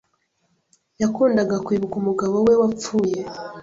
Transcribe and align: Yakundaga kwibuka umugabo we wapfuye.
Yakundaga 1.01 1.55
kwibuka 1.65 1.95
umugabo 2.01 2.35
we 2.47 2.53
wapfuye. 2.61 3.19